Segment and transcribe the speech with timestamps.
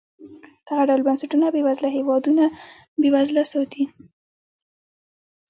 [0.67, 2.43] دغه ډول بنسټونه بېوزله هېوادونه
[3.01, 3.83] بېوزله ساتي.